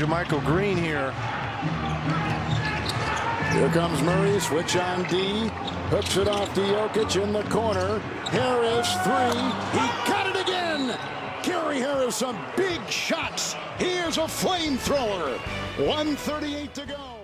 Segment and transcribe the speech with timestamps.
[0.00, 1.12] JaMychal Green here.
[3.52, 5.50] Here comes Murray, switch on D,
[5.90, 7.98] hooks it off to Jokic in the corner.
[8.30, 9.42] Harris, three,
[9.78, 10.98] he got it again!
[11.42, 13.54] Gary Harris, some big shots.
[13.78, 15.36] He is a flamethrower.
[15.76, 17.19] 138 to go.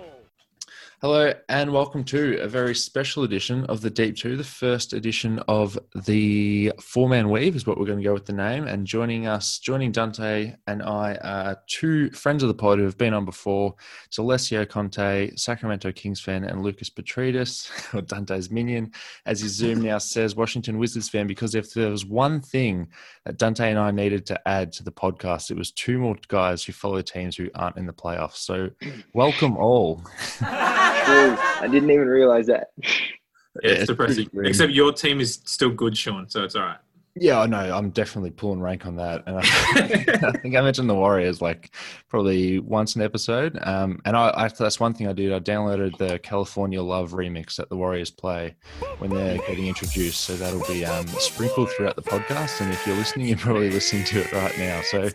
[0.99, 5.37] Hello and welcome to a very special edition of the Deep Two, the first edition
[5.47, 8.65] of the Four Man Weave is what we're going to go with the name.
[8.65, 12.97] And joining us, joining Dante and I are two friends of the pod who have
[12.97, 13.75] been on before.
[14.07, 18.91] It's Alessio Conte, Sacramento Kings fan, and Lukas Petridis, or Dante's minion,
[19.27, 21.27] as his Zoom now says, Washington Wizards fan.
[21.27, 22.87] Because if there was one thing
[23.23, 26.63] that Dante and I needed to add to the podcast, it was two more guys
[26.63, 28.37] who follow teams who aren't in the playoffs.
[28.37, 28.71] So
[29.13, 30.03] welcome all.
[31.61, 32.67] I didn't even realize that.
[32.77, 34.29] Yeah, it's it's depressing.
[34.43, 36.77] Except your team is still good, Sean, so it's all right.
[37.19, 37.75] Yeah, I know.
[37.75, 39.23] I'm definitely pulling rank on that.
[39.25, 39.41] And I,
[40.27, 41.73] I think I mentioned the Warriors like
[42.09, 43.57] probably once an episode.
[43.61, 45.33] Um, and I, I that's one thing I did.
[45.33, 48.55] I downloaded the California Love remix that the Warriors play
[48.99, 50.21] when they're getting introduced.
[50.21, 52.61] So that'll be um, sprinkled throughout the podcast.
[52.61, 54.81] And if you're listening, you're probably listening to it right now.
[54.81, 55.09] So,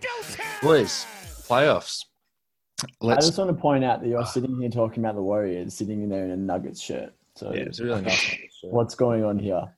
[0.63, 1.07] boys,
[1.49, 2.05] playoffs.
[2.85, 3.27] I Let's.
[3.27, 6.09] just want to point out that you're sitting here talking about the Warriors, sitting in
[6.09, 7.13] there in a Nuggets shirt.
[7.35, 8.37] So Yeah, it's really nice.
[8.63, 9.69] What's going on here?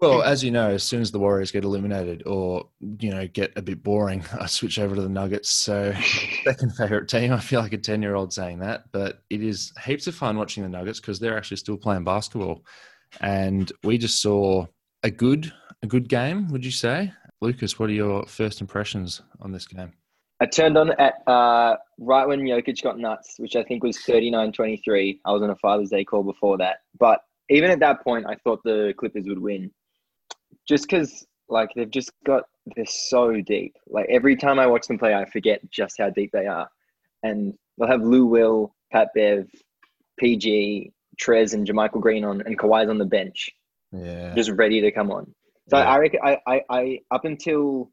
[0.00, 3.52] Well, as you know, as soon as the Warriors get eliminated or you know get
[3.56, 5.50] a bit boring, I switch over to the Nuggets.
[5.50, 5.92] So,
[6.44, 7.32] second favorite team.
[7.32, 10.68] I feel like a ten-year-old saying that, but it is heaps of fun watching the
[10.68, 12.64] Nuggets because they're actually still playing basketball,
[13.20, 14.66] and we just saw
[15.02, 15.52] a good
[15.82, 16.48] a good game.
[16.48, 17.78] Would you say, Lukas?
[17.78, 19.92] What are your first impressions on this game?
[20.40, 25.18] I turned on at uh, right when Jokic got nuts, which I think was 39-23.
[25.24, 26.78] I was on a Father's Day call before that.
[26.98, 29.70] But even at that point, I thought the Clippers would win.
[30.68, 32.44] Just because, like, they've just got,
[32.76, 33.74] they're so deep.
[33.88, 36.68] Like, every time I watch them play, I forget just how deep they are.
[37.24, 39.48] And they'll have Lou Will, Pat Bev,
[40.18, 43.50] PG, Trez, and JaMychal Green on, and Kawhi's on the bench.
[43.90, 45.34] Yeah, just ready to come on.
[45.70, 45.84] So Yeah.
[45.88, 47.90] I reckon I, I, I up until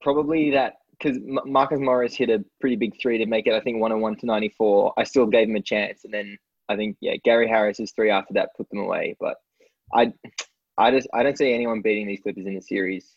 [0.00, 3.54] probably that because Marcus Morris hit a pretty big three to make it.
[3.54, 4.92] I think one on one to ninety four.
[4.96, 6.36] I still gave him a chance, and then
[6.68, 9.16] I think yeah, Gary Harris's three after that put them away.
[9.20, 9.36] But
[9.92, 10.12] I,
[10.78, 13.16] I just I don't see anyone beating these Clippers in the series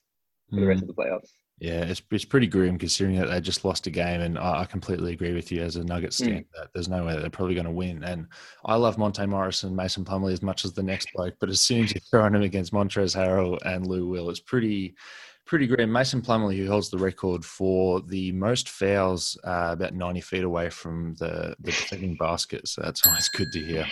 [0.50, 0.90] for the rest hmm.
[0.90, 1.30] of the playoffs.
[1.60, 4.66] Yeah, it's it's pretty grim considering that they just lost a game, and I, I
[4.66, 6.26] completely agree with you as a Nuggets hmm.
[6.26, 8.04] stand that there's no way that they're probably going to win.
[8.04, 8.28] And
[8.66, 11.62] I love Monte Morris and Mason Plumlee as much as the next bloke, but as
[11.62, 14.96] soon as you're throwing him against Montrezl Harrell and Lou Will, it's pretty
[15.48, 15.92] pretty grim.
[15.92, 20.70] Mason Plumlee, who holds the record for the most fouls, uh, about 90 feet away
[20.70, 23.88] from the the defending basket, so that's always good to hear.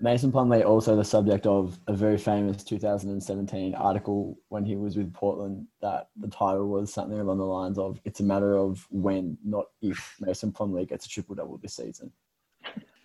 [0.00, 5.12] Mason Plumlee also the subject of a very famous 2017 article when he was with
[5.12, 9.36] Portland that the title was something along the lines of "It's a matter of when,
[9.44, 12.12] not if, Mason Plumlee gets a triple double this season."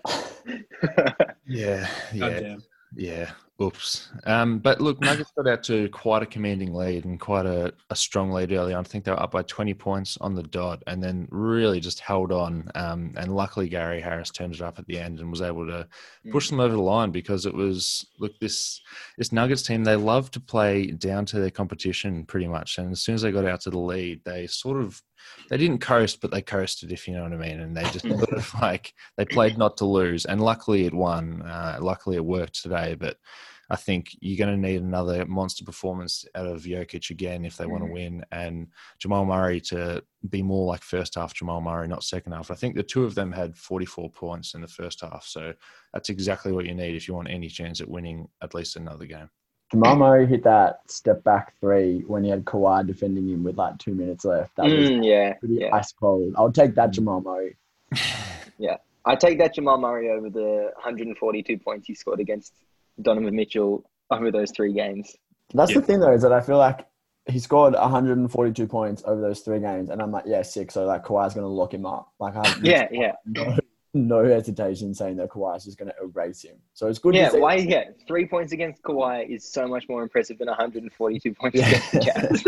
[1.46, 2.56] Yeah, yeah.
[2.96, 3.32] Yeah.
[3.62, 4.10] Oops.
[4.26, 7.96] Um, but look, Nuggets got out to quite a commanding lead and quite a, a
[7.96, 8.84] strong lead early on.
[8.84, 12.00] I think they were up by 20 points on the dot and then really just
[12.00, 12.68] held on.
[12.74, 15.88] Um, and luckily, Gary Harris turned it up at the end and was able to
[16.32, 18.82] push them over the line because it was, look, this,
[19.20, 22.80] this Nuggets team, they love to play down to their competition pretty much.
[22.80, 25.00] And as soon as they got out to the lead, they sort of,
[25.50, 27.60] they didn't coast, but they coasted, if you know what I mean.
[27.60, 30.26] And they just sort of like, they played not to lose.
[30.26, 31.44] And luckily it won.
[31.44, 32.96] Uh, luckily it worked today.
[33.00, 33.18] But
[33.70, 37.66] I think you're going to need another monster performance out of Jokic again if they
[37.66, 38.68] want to win, and
[39.00, 42.52] Jamal Murray to be more like first half Jamal Murray, not second half.
[42.52, 45.54] I think the two of them had 44 points in the first half, so
[45.94, 49.06] that's exactly what you need if you want any chance at winning at least another
[49.06, 49.30] game.
[49.72, 53.80] Jamal Murray hit that step back three when he had Kawhi defending him with like
[53.80, 54.56] two minutes left.
[54.58, 55.74] That was Mm, yeah, pretty yeah.
[55.74, 56.34] ice cold.
[56.38, 57.58] I'll take that Jamal Murray.
[58.60, 62.54] Yeah, I take that Jamal Murray over the 142 points he scored against
[63.02, 65.16] Donovan Mitchell over those three games.
[65.54, 65.80] That's Yeah.
[65.80, 66.86] the thing though, is that I feel like
[67.30, 70.72] he scored 142 points over those three games, and I'm like, yeah, sick.
[70.72, 72.12] So like Kawhi's going to lock him up.
[72.20, 73.58] Like, I Yeah, yeah, no,
[73.94, 76.58] no hesitation saying that Kawhi's just going to erase him.
[76.74, 77.16] So it's good.
[77.16, 77.28] yeah.
[77.28, 77.56] to see Why?
[77.56, 81.68] Yeah, three points against Kawhi is so much more impressive than 142 points Yeah.
[81.68, 82.44] against the Jazz.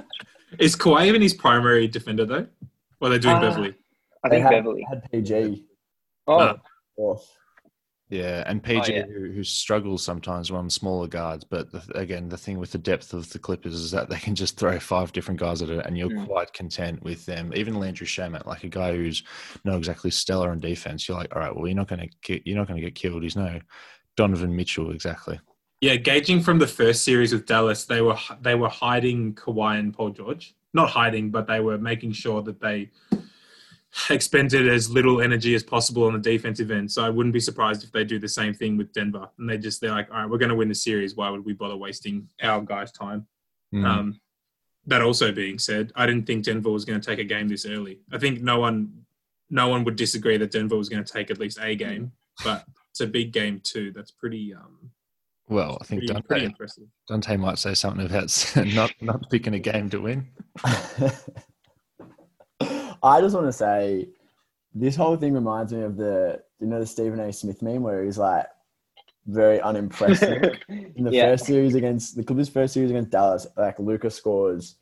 [0.58, 2.46] Is Kawhi even his primary defender though?
[3.00, 3.74] Or are they doing Uh, Beverley?
[4.24, 4.86] I They think had, Beverley.
[4.88, 5.64] had PG.
[6.26, 6.56] Oh,
[6.96, 7.34] Fourth.
[8.10, 9.04] Yeah, and PG yeah.
[9.04, 13.14] who, who struggles sometimes on smaller guards, but the, again, the thing with the depth
[13.14, 15.96] of the Clippers is that they can just throw five different guys at it, and
[15.96, 16.26] you're Mm.
[16.26, 17.52] quite content with them.
[17.54, 19.22] Even Landry Shamet, like a guy who's
[19.64, 22.58] not exactly stellar in defense, you're like, all right, well, you're not going to you're
[22.58, 23.22] not going to get killed.
[23.22, 23.60] He's no
[24.16, 25.38] Donovan Mitchell exactly.
[25.80, 29.94] Yeah, gauging from the first series with Dallas, they were they were hiding Kawhi and
[29.94, 30.54] Paul George.
[30.74, 32.90] Not hiding, but they were making sure that they
[34.08, 36.90] expended as little energy as possible on the defensive end.
[36.90, 39.28] So I wouldn't be surprised if they do the same thing with Denver.
[39.38, 41.16] And they just they're like, all right, we're going to win the series.
[41.16, 43.26] Why would we bother wasting our guys' time?
[43.74, 43.84] Mm.
[43.84, 44.20] Um,
[44.86, 47.66] that also being said, I didn't think Denver was going to take a game this
[47.66, 48.00] early.
[48.12, 49.04] I think no one,
[49.50, 52.12] no one would disagree that Denver was going to take at least a game,
[52.44, 53.92] but it's a big game too.
[53.92, 54.90] That's pretty, um,
[55.48, 56.88] well, I think pretty, Dante, pretty.
[57.08, 60.28] Dante might say something about not not picking a game to win.
[63.02, 64.08] I just want to say,
[64.74, 67.32] this whole thing reminds me of the you know the Stephen A.
[67.32, 68.46] Smith meme where he's like
[69.26, 71.26] very unimpressive in the Yeah.
[71.30, 73.46] first series against the Clippers' first series against Dallas.
[73.56, 74.76] Like Luka scores,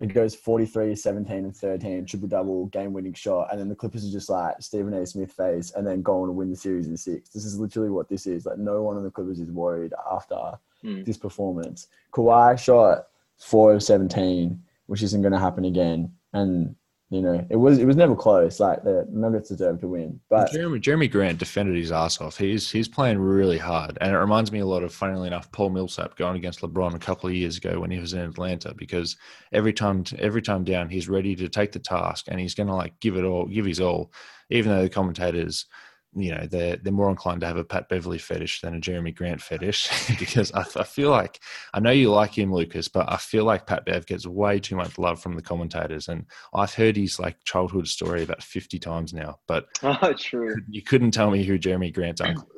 [0.00, 4.06] it goes 43, 17, and 13, triple double, game winning shot, and then the Clippers
[4.06, 5.04] are just like Stephen A.
[5.06, 7.28] Smith face, and then go on to win the series in six.
[7.30, 8.46] This is literally what this is.
[8.46, 11.02] Like no one on the Clippers is worried after Hmm.
[11.02, 11.88] this performance.
[12.12, 16.76] Kawhi shot four of 17, which isn't going to happen again, and
[17.10, 18.60] you know it was it was never close.
[18.60, 22.36] Like the Nuggets deserved to win, but Jeremy Jerami Grant defended his ass off.
[22.36, 25.70] He's he's playing really hard, and it reminds me a lot of, funnily enough, Paul
[25.70, 28.74] Millsap going against LeBron a couple of years ago when he was in Atlanta.
[28.74, 29.16] Because
[29.52, 32.74] every time every time down, he's ready to take the task, and he's going to
[32.74, 34.12] like give it all, give his all,
[34.50, 35.66] even though the commentators.
[36.14, 39.14] You know they're they're more inclined to have a Pat Beverley fetish than a Jerami
[39.14, 41.38] Grant fetish because I, I feel like
[41.74, 44.74] I know you like him, Lukas, but I feel like Pat Bev gets way too
[44.74, 46.24] much love from the commentators, and
[46.54, 49.38] I've heard his like childhood story about fifty times now.
[49.46, 50.54] But Oh, true.
[50.68, 52.48] you couldn't tell me who Jerami Grant's uncle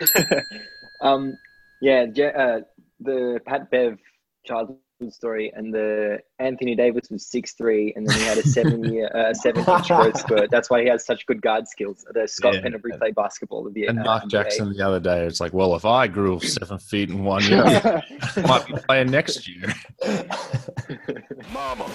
[0.00, 0.12] is.
[1.02, 1.36] um,
[1.82, 2.60] yeah, uh,
[3.00, 3.98] the Pat Bev
[4.46, 4.78] childhood
[5.10, 9.10] story and the Anthony Davis was six three, and then he had a seven year,
[9.14, 10.50] uh, seven inch growth spurt.
[10.50, 12.04] That's why he has such good guard skills.
[12.12, 12.60] The Scott Yeah.
[12.62, 13.70] Pendlebury play basketball.
[13.70, 14.28] The And uh, Mark NBA.
[14.30, 17.62] Jackson the other day, it's like, well, if I grew seven feet in one year,
[18.36, 19.72] I might be playing next year.
[21.52, 21.90] Mama,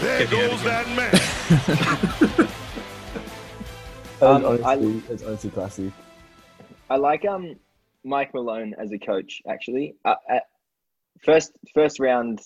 [0.00, 1.10] there Get goes that man.
[2.34, 2.48] that
[4.20, 5.92] was Um, I- honestly, that's honestly classic.
[6.90, 7.56] I like um
[8.04, 9.42] Mike Malone as a coach.
[9.48, 10.44] Actually, uh, at
[11.22, 12.40] first first round,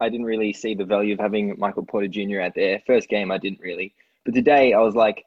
[0.00, 2.40] I didn't really see the value of having Michael Porter Jr.
[2.40, 2.80] out there.
[2.86, 5.24] First game, I didn't really, but today I was like,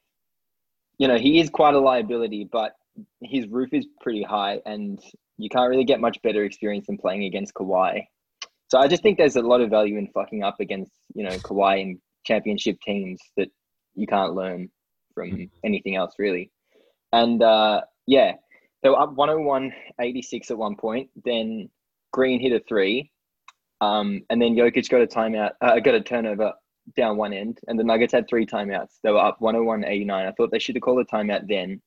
[0.97, 2.74] you know, he is quite a liability, but
[3.21, 5.00] his roof is pretty high, and
[5.38, 8.07] you can't really get much better experience than playing against Kawhi.
[8.69, 11.36] So I just think there's a lot of value in fucking up against you know
[11.38, 13.50] Kawhi and championship teams that
[13.95, 14.69] you can't learn
[15.13, 16.51] from anything else really.
[17.12, 18.33] And uh, yeah,
[18.83, 21.09] they were up 101 86 at one point.
[21.24, 21.69] Then
[22.12, 23.12] Green hit a three.
[23.82, 26.54] Um, and then Jokic got a timeout, uh, got a turnover
[26.98, 27.60] down one end.
[27.68, 29.00] And the Nuggets had three timeouts.
[29.04, 30.26] They were up 101 89.
[30.26, 31.82] I thought they should have called a timeout then.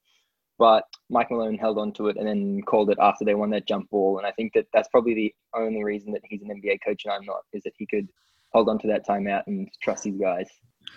[0.59, 3.67] But Mike Malone held on to it and then called it after they won that
[3.67, 4.19] jump ball.
[4.19, 7.13] And I think that that's probably the only reason that he's an NBA coach and
[7.13, 8.09] I'm not, is that he could
[8.53, 10.49] hold on to that timeout and trust his guys.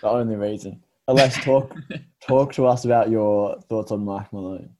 [0.02, 0.82] The only reason.
[1.08, 1.74] Alex, talk
[2.20, 4.70] talk to us about your thoughts on Mike Malone.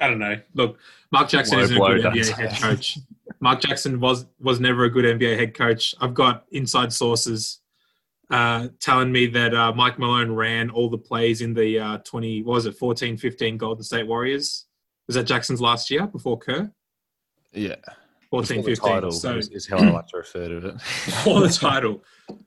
[0.00, 0.36] I don't know.
[0.54, 0.78] Look,
[1.12, 2.98] Mark Jackson Low isn't a blow, good NBA head coach.
[3.40, 5.94] Mark Jackson was was never a good NBA head coach.
[6.00, 7.60] I've got inside sources
[8.30, 12.42] uh, telling me that uh, Mike Malone ran all the plays in the uh, 20,
[12.44, 14.66] what was it, 14, 15 Golden State Warriors.
[15.08, 16.70] Was that Jackson's last year before Kerr?
[17.52, 17.74] Yeah.
[18.30, 18.92] 14, Before the 15.
[18.92, 20.74] title So is, is how I like to refer to it.
[20.76, 22.04] before the title.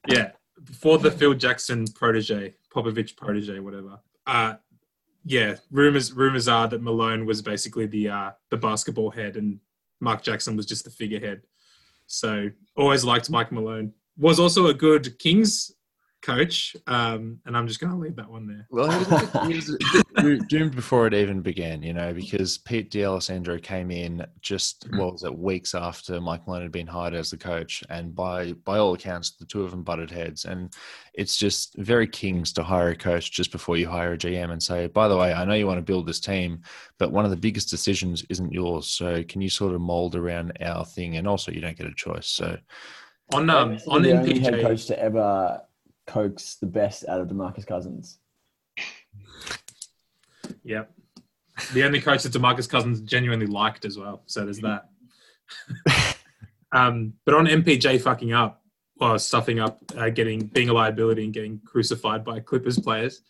[0.07, 0.31] Yeah,
[0.63, 3.99] before the Phil Jackson protege, Popovich protege, whatever.
[4.25, 4.53] Uh,
[5.25, 9.59] yeah, rumors rumors are that Malone was basically the uh, the basketball head, and
[10.03, 11.41] Mark Jackson was just the figurehead.
[12.05, 13.93] So always liked Mike Malone.
[14.17, 15.71] Was also a good Kings
[16.23, 18.65] coach, um, and I'm just going to leave that one there.
[18.71, 18.97] Well, he
[19.55, 23.59] was, a bit, he was doomed before it even began, you know, because Pete D'Alessandro
[23.59, 27.37] came in just what was it weeks after Mike Malone had been hired as the
[27.37, 30.73] coach, and by by all accounts, the two of them butted heads, and
[31.13, 34.63] it's just very kings to hire a coach just before you hire a GM and
[34.63, 36.61] say, by the way, I know you want to build this team,
[36.97, 40.57] but one of the biggest decisions isn't yours, so can you sort of mold around
[40.61, 42.57] our thing, and also you don't get a choice, so.
[43.33, 45.61] On um, on the only head coach to ever
[46.07, 48.19] coax the best out of Demarcus Cousins.
[50.63, 50.91] Yep.
[51.73, 54.23] The only coach that Demarcus Cousins genuinely liked as well.
[54.25, 54.89] So there's that.
[56.71, 58.61] um, but on MPJ fucking up,
[58.99, 63.21] or stuffing up, uh, getting being a liability and getting crucified by Clippers players,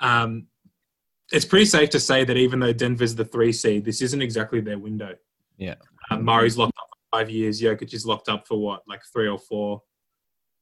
[0.00, 0.46] um,
[1.32, 4.60] it's pretty safe to say that even though Denver's the three seed, this isn't exactly
[4.60, 5.14] their window.
[5.56, 5.74] Yeah.
[6.10, 7.60] Um, Murray's locked up for five years.
[7.60, 9.82] Jokic is locked up for what, like three or four.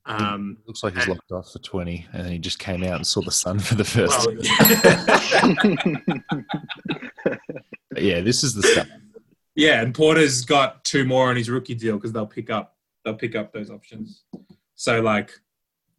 [0.06, 3.06] Um, Looks like he's locked off for 20, and then he just came out and
[3.06, 4.36] saw the sun for the first well,
[7.90, 8.88] But yeah, this is the stuff.
[9.54, 13.14] Yeah, and Porter's got two more on his rookie deal because they'll pick up they'll
[13.14, 14.24] pick up those options.
[14.74, 15.30] So like,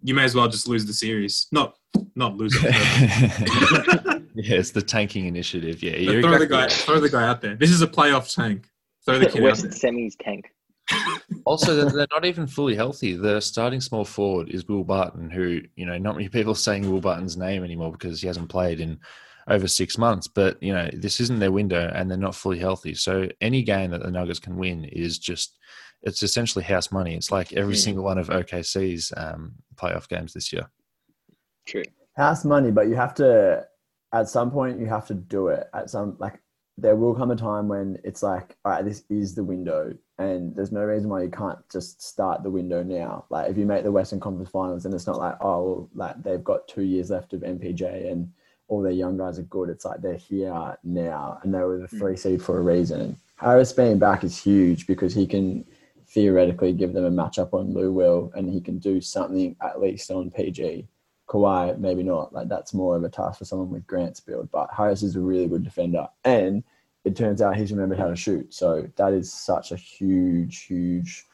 [0.04, 1.48] you may as well just lose the series.
[1.52, 1.78] Not
[2.16, 2.64] not lose it.
[4.36, 5.82] yeah, it's the tanking initiative.
[5.82, 6.72] Yeah, But you're throw the guy right.
[6.72, 7.56] throw the guy out there.
[7.56, 8.68] This is a playoff tank.
[9.06, 9.72] Throw the kid out West there.
[9.72, 10.52] semis tank.
[11.46, 13.16] Also, they're, they're not even fully healthy.
[13.16, 16.90] The starting small forward is Will Barton, who you know not many people are saying
[16.92, 19.00] Will Barton's name anymore because he hasn't played in
[19.48, 20.28] over six months.
[20.28, 22.94] But you know this isn't their window, and they're not fully healthy.
[22.96, 25.58] So any game that the Nuggets can win is just
[26.04, 27.16] it's essentially house money.
[27.16, 27.84] It's like every Mm.
[27.84, 30.70] single one of OKC's um, playoff games this year.
[31.68, 31.84] True.
[32.16, 33.66] house money, but you have to
[34.14, 35.68] at some point you have to do it.
[35.74, 36.40] At some like
[36.78, 40.56] there will come a time when it's like, all right, this is the window, and
[40.56, 43.26] there's no reason why you can't just start the window now.
[43.30, 46.22] Like if you make the Western Conference Finals, and it's not like oh, well, like
[46.24, 48.32] they've got two years left of MPJ and
[48.68, 49.70] all their young guys are good.
[49.70, 52.00] It's like they're here now, and they were the mm.
[52.00, 53.18] three seed for a reason.
[53.38, 55.66] Harris being back is huge because he can
[56.08, 60.12] theoretically give them a matchup on Lou Will, and he can do something at least
[60.12, 60.88] on PG.
[61.28, 62.34] Kawhi, maybe not.
[62.34, 64.50] Like that's more of a task for someone with Grant's build.
[64.52, 66.64] But Harris is a really good defender, and
[67.04, 68.54] it turns out he's remembered how to shoot.
[68.54, 71.26] So that is such a huge, huge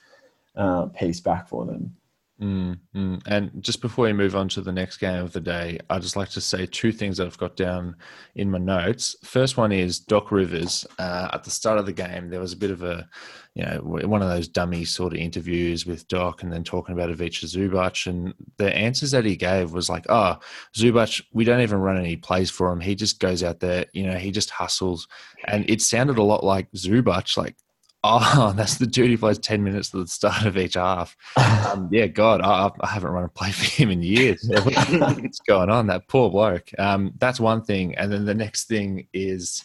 [0.55, 1.95] uh, piece back for them.
[2.41, 3.21] Mm, mm.
[3.27, 6.15] And just before we move on to the next game of the day, I'd just
[6.15, 7.95] like to say two things that I've got down
[8.33, 9.15] in my notes.
[9.24, 10.88] First one is Doc Rivers.
[10.98, 13.07] Uh, at the start of the game, there was a bit of a,
[13.53, 17.12] you know, one of those dummy sort of interviews with Doc and then talking about
[17.12, 18.07] Ivica Zubac.
[18.07, 20.38] And the answers that he gave was like, oh,
[20.75, 22.79] Zubac, we don't even run any plays for him.
[22.79, 25.07] He just goes out there, you know, he just hustles.
[25.45, 27.55] And it sounded a lot like Zubac, like,
[28.03, 31.15] oh, that's the dude who plays 10 minutes at the start of each half.
[31.72, 34.43] Um, yeah, God, I, I haven't run a play for him in years.
[34.50, 35.88] What's going on?
[35.88, 36.70] That poor bloke.
[36.77, 39.63] Um, that's one thing, and then the next thing is,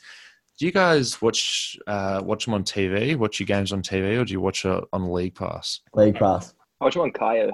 [0.58, 3.16] do you guys watch uh, watch them on TV?
[3.16, 5.80] Watch your games on TV, or do you watch it on League Pass?
[5.94, 6.54] League pass.
[6.80, 7.50] I watch one Kayo.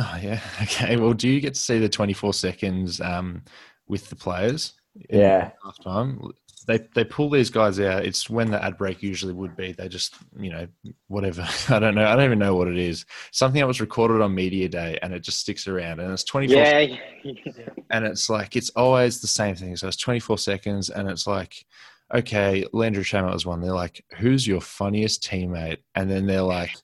[0.00, 0.96] Oh yeah, okay.
[0.96, 3.42] Well, do you get to see the twenty four seconds um,
[3.86, 4.72] with the players?
[5.10, 5.50] Yeah.
[5.62, 6.32] Half halftime.
[6.66, 8.04] They they pull these guys out.
[8.04, 9.72] It's when the ad break usually would be.
[9.72, 10.66] They just you know
[11.08, 11.46] whatever.
[11.68, 12.06] I don't know.
[12.06, 13.04] I don't even know what it is.
[13.32, 16.00] Something that was recorded on media day, and it just sticks around.
[16.00, 16.56] And it's twenty four.
[16.56, 16.96] Yeah.
[17.90, 19.76] and it's like it's always the same thing.
[19.76, 21.64] So it's 24 seconds, and it's like,
[22.14, 23.60] okay, Landry Shamet was one.
[23.60, 25.78] They're like, who's your funniest teammate?
[25.94, 26.74] And then they're like,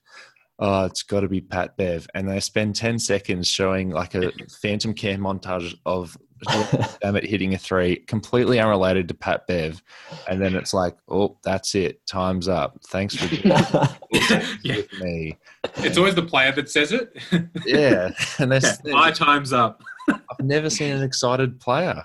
[0.59, 4.31] oh, it's got to be Pat Bev, and they spend 10 seconds showing like a
[4.61, 9.81] phantom cam montage of Shamet hitting a three, completely unrelated to Pat Bev,
[10.29, 12.77] and then it's like, oh, that's it, time's up.
[12.87, 13.55] Thanks for doing
[14.63, 14.81] Yeah.
[14.99, 15.37] me.
[15.77, 17.15] It's always the player that says it.
[17.65, 19.83] Yeah, and that's My time's up.
[20.09, 22.03] I've never seen an excited player.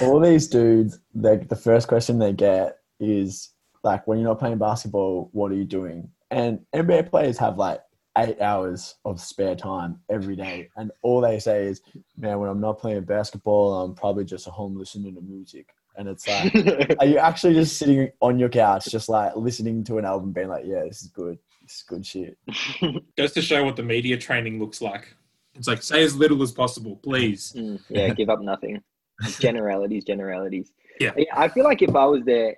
[0.00, 3.50] All these dudes, they, the first question they get is
[3.82, 6.08] like, when you're not playing basketball, what are you doing?
[6.30, 7.80] And NBA players have like
[8.18, 10.70] eight hours of spare time every day.
[10.76, 11.82] And all they say is,
[12.16, 15.68] man, when I'm not playing basketball, I'm probably just at home listening to music.
[15.96, 19.98] And it's like, are you actually just sitting on your couch, just like listening to
[19.98, 21.38] an album, being like, yeah, this is good.
[21.62, 22.36] This is good shit.
[23.16, 25.14] Goes to show what the media training looks like.
[25.54, 27.52] It's like say as little as possible, please.
[27.56, 28.82] Mm, yeah, give up nothing.
[29.38, 30.72] Generalities, generalities.
[30.98, 31.12] Yeah.
[31.32, 32.56] I feel like if I was there,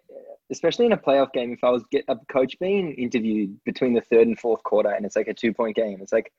[0.50, 4.00] especially in a playoff game, if I was get a coach being interviewed between the
[4.00, 6.32] third and fourth quarter and it's like a two point game, it's like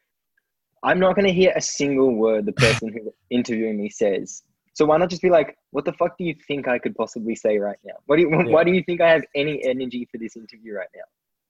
[0.83, 4.43] I'm not going to hear a single word the person who interviewing me says.
[4.73, 7.35] So why not just be like, what the fuck do you think I could possibly
[7.35, 7.95] say right now?
[8.05, 10.87] What do you, why do you think I have any energy for this interview right
[10.95, 11.01] now?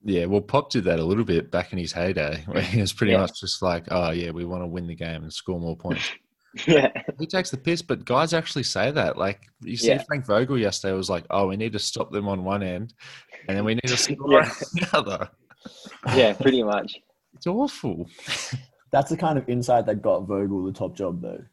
[0.03, 2.93] Yeah, well, Pop did that a little bit back in his heyday, where he was
[2.93, 3.19] pretty Yeah.
[3.19, 6.09] much just like, "Oh yeah, we want to win the game and score more points."
[6.67, 6.91] Yeah.
[7.19, 9.17] he takes the piss, but guys actually say that.
[9.17, 10.03] Like you see, Yeah.
[10.03, 12.93] Frank Vogel yesterday was like, "Oh, we need to stop them on one end,
[13.47, 14.39] and then we need to score Yeah.
[14.39, 15.29] on the other."
[16.15, 16.97] Yeah, pretty much.
[17.33, 18.09] It's awful.
[18.91, 21.43] That's the kind of insight that got Vogel the top job, though.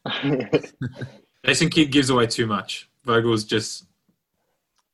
[1.45, 2.89] Jason Kidd gives away too much.
[3.05, 3.85] Vogel's just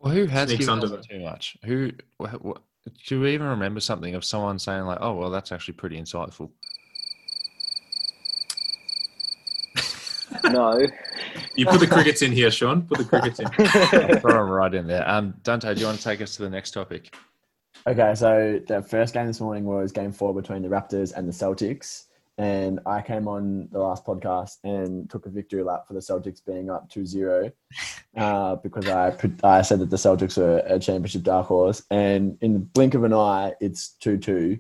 [0.01, 1.57] Well, who has given under us too much?
[1.65, 1.93] Who?
[2.21, 2.59] Wh- wh-
[3.07, 6.51] do we even remember something of someone saying like, "Oh, well, that's actually pretty insightful"?
[10.53, 10.87] No.
[11.57, 12.83] you put the crickets in here, Sean.
[12.83, 13.49] Put the crickets in.
[14.21, 15.09] Throw them right in there.
[15.09, 17.15] Um, Dante, do you want to take us to the next topic?
[17.87, 21.33] Okay, so the first game this morning was game four between the Raptors and the
[21.33, 22.05] Celtics.
[22.37, 26.45] And I came on the last podcast and took a victory lap for the Celtics
[26.45, 27.51] being up 2 0
[28.17, 29.15] uh, because I,
[29.45, 31.83] I said that the Celtics were a championship dark horse.
[31.91, 34.59] And in the blink of an eye, it's 2 2.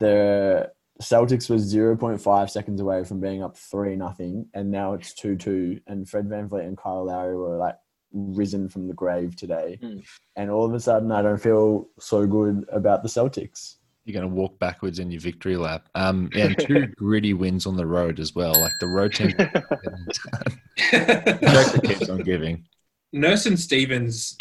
[0.00, 5.36] The Celtics was 0.5 seconds away from being up 3 nothing, and now it's 2
[5.36, 5.80] 2.
[5.88, 7.76] And Fred VanVleet and Kyle Lowry were like
[8.12, 10.04] risen from the grave today, Mm.
[10.36, 13.76] and all of a sudden I don't feel so good about the Celtics.
[14.04, 15.88] You're going to walk backwards in your victory lap.
[15.94, 18.52] Um, yeah, and two gritty wins on the road as well.
[18.52, 19.30] Like the road team
[20.92, 22.66] Joker keeps on giving.
[23.12, 24.36] Nurse and Stevens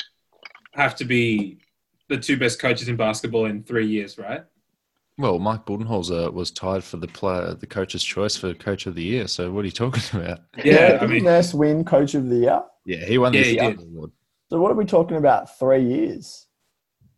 [0.74, 1.60] have to be
[2.10, 4.44] the two best coaches in basketball in three years, right?
[5.18, 9.04] Well, Mike Budenholzer was tied for the player, the coach's choice for coach of the
[9.04, 9.28] year.
[9.28, 10.40] So what are you talking about?
[10.64, 12.64] Yeah, I didn't mean, Nurse win Coach of the Year.
[12.86, 13.82] Yeah, he won Yeah, the he Seattle did.
[13.84, 14.12] award.
[14.50, 15.58] So what are we talking about?
[15.60, 16.48] Three years.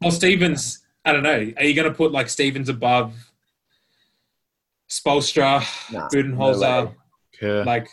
[0.01, 0.85] well, Stevens.
[1.05, 1.51] I don't know.
[1.57, 3.13] Are you going to put like Stevens above
[4.89, 6.87] Spoelstra, Nah, Budenholzer?
[6.87, 6.95] way.
[7.39, 7.63] Kerr.
[7.63, 7.89] like,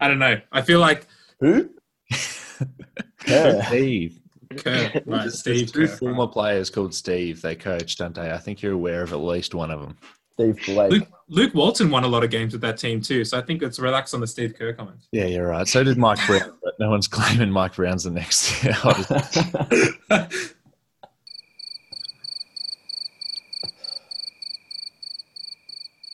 [0.00, 0.40] I don't know.
[0.52, 1.06] I feel like
[1.40, 1.70] Who?
[3.18, 3.62] Kerr.
[3.66, 4.20] Steve.
[4.52, 5.20] Kerr, right?
[5.22, 5.96] There's Steve two Kerr.
[5.96, 7.42] former players called Steve.
[7.42, 8.32] They coach, don't they?
[8.32, 9.96] I think you're aware of at least one of them.
[10.34, 10.90] Steve Blake.
[10.90, 13.62] Luke, Luke Walton won a lot of games with that team too, so I think
[13.62, 15.08] it's relax on the Steve Kerr comments.
[15.12, 15.68] Yeah, you're right.
[15.68, 18.64] So did Mike Brown, but no one's claiming Mike Brown's the next.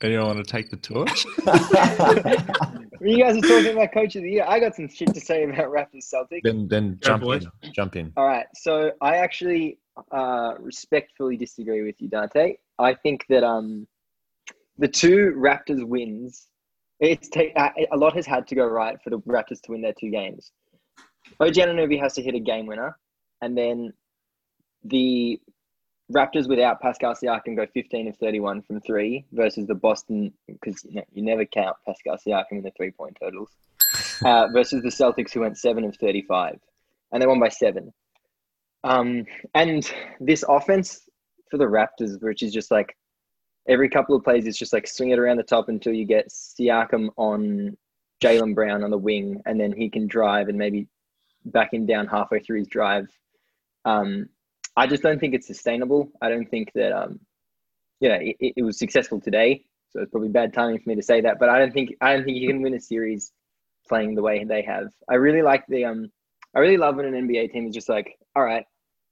[0.00, 1.24] Anyone want to take the torch?
[3.00, 4.44] you guys are talking about coach of the year.
[4.46, 6.42] I got some shit to say about Raptors Celtics.
[6.44, 7.72] then then Go, jump in.
[7.72, 8.12] Jump in.
[8.16, 8.46] All right.
[8.54, 9.78] So I actually
[10.12, 12.54] uh, respectfully disagree with you, Dante.
[12.78, 13.88] I think that um,
[14.78, 16.46] the two Raptors wins,
[17.00, 19.82] it's ta- uh, a lot has had to go right for the Raptors to win
[19.82, 20.52] their two games.
[21.40, 22.96] OG Anunoby has to hit a game winner,
[23.42, 23.92] and then
[24.84, 25.40] the
[26.12, 30.96] Raptors without Pascal Siakam go 15 of 31 from three versus the Boston, because you,
[30.96, 33.50] know, you never count Pascal Siakam in the three point totals,
[34.24, 36.58] uh, versus the Celtics who went 7 of 35.
[37.12, 37.92] And they won by seven.
[38.84, 41.08] Um, and this offense
[41.50, 42.96] for the Raptors, which is just like
[43.68, 46.28] every couple of plays, is just like swing it around the top until you get
[46.30, 47.76] Siakam on
[48.22, 50.86] Jaylen Brown on the wing, and then he can drive and maybe
[51.44, 53.08] back him down halfway through his drive.
[53.84, 54.28] Um,
[54.78, 56.10] I just don't think it's sustainable.
[56.22, 57.20] I don't think that, um,
[58.00, 59.64] yeah, it, it- it was successful today.
[59.90, 62.14] So it's probably bad timing for me to say that, but I don't think I
[62.14, 63.32] don't think you can win a series
[63.88, 64.88] playing the way they have.
[65.08, 66.10] I really like the um,
[66.54, 68.64] I really love when an NBA team is just like, all right,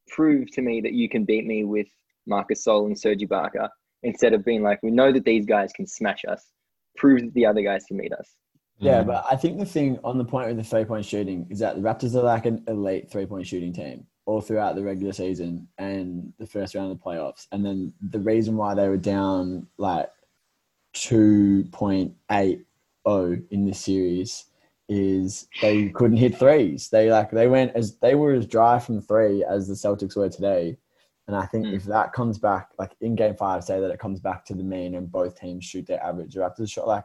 [0.09, 1.89] prove to me that you can beat me with
[2.27, 3.69] Marc Gasol and Serge Ibaka
[4.03, 6.43] instead of being like, we know that these guys can smash us.
[6.97, 8.29] Prove that the other guys can meet us.
[8.79, 9.07] Yeah, Mm.
[9.07, 11.77] but I think the thing on the point with the three point shooting is that
[11.77, 15.69] the Raptors are like an elite three point shooting team all throughout the regular season
[15.79, 17.47] and the first round of the playoffs.
[17.53, 20.11] And then the reason why they were down like
[20.95, 22.65] 2.80
[23.51, 24.47] in this series
[24.89, 26.89] is they couldn't hit threes.
[26.91, 30.29] They like they went as they were as dry from three as the Celtics were
[30.29, 30.77] today.
[31.29, 31.75] And I think Mm.
[31.75, 34.63] if that comes back, like in game five, say that it comes back to the
[34.63, 36.35] mean and both teams shoot their average.
[36.35, 37.05] The Raptors shot like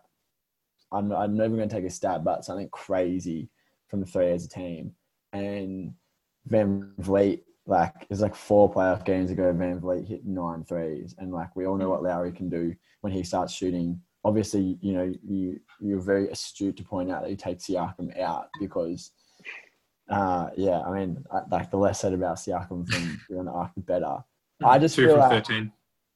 [0.92, 3.50] I'm, I'm going to take a stab, but something crazy
[3.88, 4.94] from the three as a team.
[5.34, 5.94] And
[6.50, 11.16] VanVleet, like, it's like four playoff games ago, VanVleet hit nine threes.
[11.18, 14.02] And like, we all know what Lowry can do when he starts shooting.
[14.24, 18.50] Obviously, you know, you, you're very astute to point out that he takes Siakam out
[18.60, 19.12] because,
[20.10, 23.82] uh, yeah, I mean, I, like the less said about Siakam from the arc, the
[23.82, 24.18] better.
[24.64, 25.72] I just two feel from like, thirteen.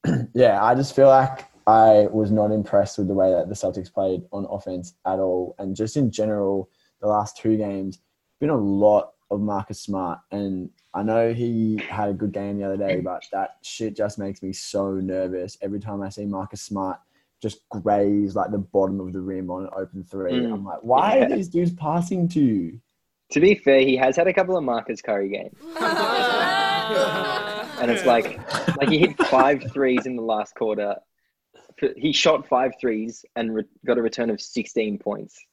[0.35, 3.91] yeah, I just feel like I was not impressed with the way that the Celtics
[3.91, 5.55] played on offense at all.
[5.57, 6.69] And just in general,
[7.01, 7.99] the last two games,
[8.39, 10.19] been a lot of Marcus Smart.
[10.31, 14.17] And I know he had a good game the other day, but that shit just
[14.19, 16.99] makes me so nervous every time I see Marcus Smart
[17.41, 20.33] just graze like the bottom of the rim on an open three.
[20.33, 21.25] Mm, I'm like, why yeah.
[21.25, 22.79] are these dudes passing to you?
[23.31, 25.55] To be fair, he has had a couple of Marcus Curry games.
[27.79, 28.39] and it's like
[28.77, 30.95] like he hit five threes in the last quarter.
[31.97, 35.43] He shot five threes and re- got a return of 16 points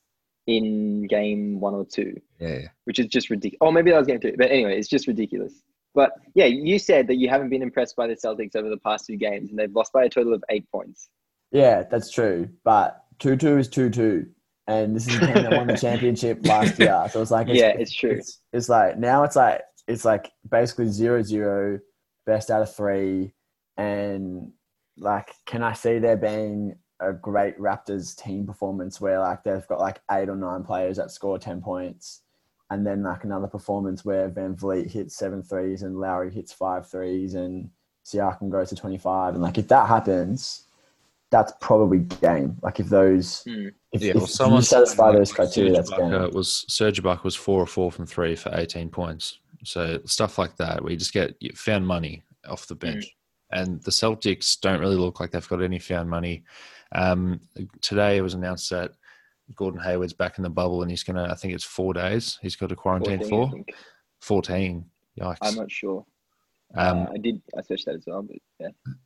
[0.46, 2.62] in game one or two, Yeah.
[2.84, 3.58] which is just ridiculous.
[3.60, 4.34] Oh, maybe that was game two.
[4.36, 5.62] But anyway, it's just ridiculous.
[5.94, 9.06] But yeah, you said that you haven't been impressed by the Celtics over the past
[9.06, 11.08] two games, and they've lost by a total of eight points.
[11.50, 12.48] Yeah, that's true.
[12.64, 14.26] But 2 2 is 2 2.
[14.68, 17.06] And this is the team that won the championship last year.
[17.10, 18.12] So it's like, it's, Yeah, it's true.
[18.12, 21.80] It's, it's like, now it's like, it's like basically 0 0,
[22.26, 23.34] best out of three.
[23.76, 24.52] And
[24.96, 26.76] like, can I see there being
[27.08, 31.10] a great Raptors team performance where like they've got like eight or nine players that
[31.10, 32.22] score 10 points?
[32.70, 37.34] And then like another performance where VanVleet hits seven threes and Lowry hits five threes
[37.34, 37.68] and
[38.04, 39.34] Siakam goes to 25.
[39.34, 40.64] And like, if that happens,
[41.30, 42.56] that's probably game.
[42.62, 43.68] Like if those, Hmm.
[43.92, 46.10] if, Yeah, if well, someone you satisfy like those criteria, Serge that's game.
[46.10, 49.38] Ibaka was Serge Ibaka was four or four from three for eighteen points.
[49.64, 53.16] So stuff like that, where you just get you found money off the bench,
[53.50, 56.44] and the Celtics don't really look like they've got any found money.
[56.94, 57.40] Um,
[57.80, 58.92] today it was announced that
[59.54, 61.28] Gordon Hayward's back in the bubble and he's gonna.
[61.30, 62.38] I think it's four days.
[62.42, 63.74] He's got to quarantine 14, for
[64.20, 64.86] fourteen.
[65.20, 65.36] Yikes.
[65.42, 66.06] I'm not sure.
[66.74, 67.42] um, uh, I did.
[67.56, 68.36] I searched that as well, but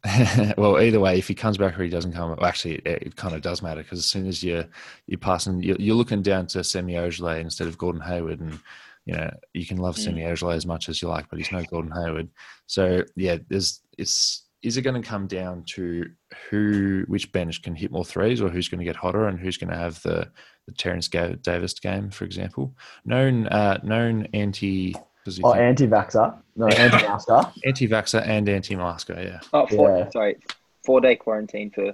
[0.05, 0.53] yeah.
[0.59, 3.17] well, either way, if he comes back or he doesn't come, well, actually, it, it
[3.17, 4.67] kind of does matter because as soon as you're
[5.07, 8.61] you're passing, you're, you're looking down to Semi Ojeleye instead of Gordon Hayward, and
[9.05, 10.05] you know you can love Mm.
[10.05, 12.29] Semi Ojeleye as much as you like, but he's no Gordon Hayward.
[12.67, 16.05] So yeah, there's it's is it going to come down to
[16.51, 19.57] who which bench can hit more threes or who's going to get hotter and who's
[19.57, 20.31] going to have the
[20.67, 24.95] the Terrence Ga- Davis game, for example, known uh, known anti.
[25.25, 26.37] does Oh, think- anti-vaxxer.
[26.57, 27.53] No, anti-masker.
[27.65, 29.41] anti-vaxxer and anti-masker, yeah.
[29.53, 30.11] Oh, four, Yeah.
[30.11, 30.37] sorry,
[30.85, 31.93] four day quarantine for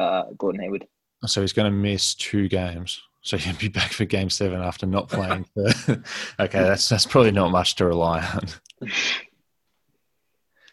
[0.00, 0.86] uh, Gordon Hayward.
[1.26, 3.00] So he's going to miss two games.
[3.22, 5.44] So he'll be back for game seven after not playing.
[5.54, 5.66] For,
[6.40, 8.88] okay, that's that's probably not much to rely on.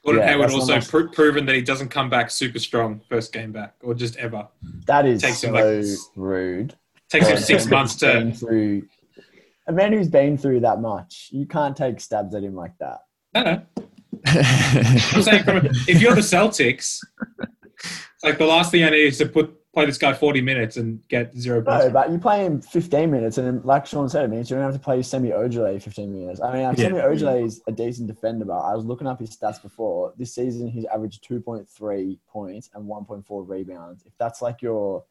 [0.08, 3.52] Gordon Yeah, Hayward also pro- proven that he doesn't come back super strong first game
[3.52, 4.48] back, or just ever.
[4.86, 6.76] That is Takes so him like- rude.
[7.10, 8.32] Takes him six months to.
[8.32, 8.84] through.
[9.68, 13.00] A man who's been through that much, you can't take stabs at him like that.
[13.36, 13.62] No, no.
[14.26, 17.00] I'm saying from, if you're the Celtics,
[18.24, 21.08] like the last thing I need is to put play this guy 40 minutes and
[21.08, 21.68] get zero points.
[21.68, 21.94] No, points.
[21.94, 24.66] but you play him 15 minutes, and then, like Sean said, it means you don't
[24.66, 26.42] have to play Semi Ojeleye 15 minutes.
[26.42, 26.86] I mean, like, Yeah.
[26.86, 30.14] Semi Ojeleye is a decent defender, but I was looking up his stats before.
[30.18, 34.04] This season, he's averaged 2.3 points and 1.4 rebounds.
[34.06, 35.04] If that's like your,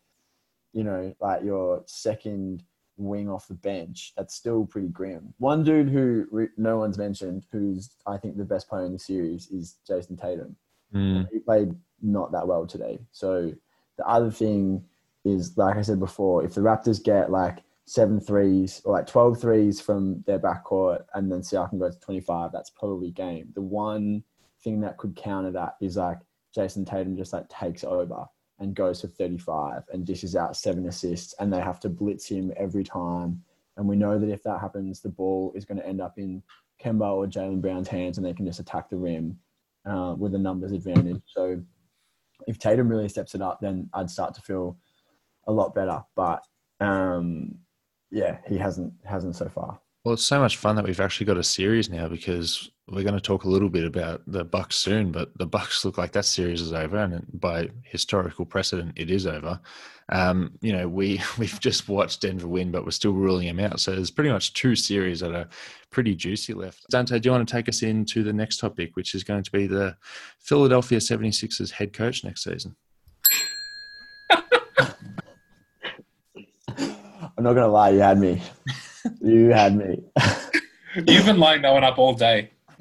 [0.73, 2.65] you know, like your second
[2.97, 5.33] wing off the bench, that's still pretty grim.
[5.39, 8.99] One dude who re- no one's mentioned, who's I think the best player in the
[8.99, 10.57] series, is Jayson Tatum.
[10.93, 12.99] Mm, He played not that well today.
[13.13, 13.53] So
[13.97, 14.85] the other thing
[15.25, 19.41] is, like I said before, if the Raptors get like seven threes or like 12
[19.41, 23.49] threes from their backcourt and then Siakam goes to 25, that's probably game.
[23.55, 24.23] The one
[24.63, 26.19] thing that could counter that is like
[26.55, 28.27] Jayson Tatum just like takes over
[28.59, 32.53] and goes for 35 and dishes out seven assists and they have to blitz him
[32.57, 33.43] every time.
[33.77, 36.43] And we know that if that happens, the ball is going to end up in
[36.83, 39.39] Kemba or Jaylen Brown's hands and they can just attack the rim
[39.85, 41.23] uh, with a numbers advantage.
[41.27, 41.61] So
[42.47, 44.79] if Tatum really steps it up, then I'd start to feel
[45.47, 46.03] a lot better.
[46.15, 46.45] But
[46.81, 47.57] um,
[48.11, 49.81] yeah, he hasn't hasn't so far.
[50.07, 53.17] Well, it's so much fun that we've actually got a series now because we're going
[53.17, 55.11] to talk a little bit about the Bucks soon.
[55.11, 59.27] But the Bucks look like that series is over, and by historical precedent, it is
[59.27, 59.59] over.
[60.11, 63.81] Um, you know, we we've just watched Denver win, but we're still ruling them out.
[63.81, 65.49] So there's pretty much two series that are
[65.91, 66.89] pretty juicy left.
[66.89, 69.51] Dante, do you want to take us into the next topic, which is going to
[69.51, 69.97] be the
[70.39, 72.77] Philadelphia 76ers head coach next season?
[76.79, 78.41] I'm not gonna lie, you had me.
[79.27, 80.03] You had me.
[80.95, 82.51] You've been lining that one up all day.